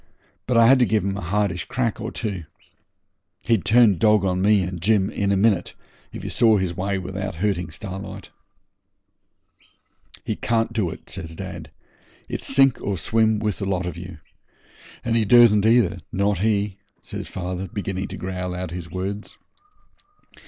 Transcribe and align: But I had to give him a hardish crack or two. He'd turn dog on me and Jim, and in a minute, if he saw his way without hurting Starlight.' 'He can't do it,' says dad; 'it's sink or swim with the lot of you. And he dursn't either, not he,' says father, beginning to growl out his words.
But 0.47 0.57
I 0.57 0.65
had 0.65 0.79
to 0.79 0.85
give 0.87 1.03
him 1.05 1.15
a 1.15 1.21
hardish 1.21 1.65
crack 1.65 2.01
or 2.01 2.11
two. 2.11 2.45
He'd 3.43 3.63
turn 3.63 3.99
dog 3.99 4.25
on 4.25 4.41
me 4.41 4.63
and 4.63 4.81
Jim, 4.81 5.11
and 5.11 5.15
in 5.19 5.31
a 5.31 5.37
minute, 5.37 5.75
if 6.11 6.23
he 6.23 6.29
saw 6.29 6.57
his 6.57 6.75
way 6.75 6.97
without 6.97 7.35
hurting 7.35 7.69
Starlight.' 7.69 8.31
'He 10.25 10.37
can't 10.37 10.73
do 10.73 10.89
it,' 10.89 11.07
says 11.07 11.35
dad; 11.35 11.69
'it's 12.27 12.47
sink 12.47 12.81
or 12.81 12.97
swim 12.97 13.37
with 13.37 13.59
the 13.59 13.65
lot 13.69 13.85
of 13.85 13.95
you. 13.95 14.17
And 15.05 15.15
he 15.15 15.23
dursn't 15.23 15.67
either, 15.67 15.99
not 16.11 16.39
he,' 16.39 16.79
says 17.03 17.27
father, 17.27 17.67
beginning 17.67 18.07
to 18.07 18.17
growl 18.17 18.55
out 18.55 18.71
his 18.71 18.89
words. 18.89 19.37